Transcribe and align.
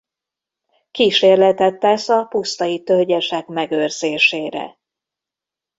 Kísérletet 0.91 1.79
tesz 1.79 2.09
a 2.09 2.23
pusztai 2.23 2.83
tölgyesek 2.83 3.47
megőrzésére. 3.47 4.77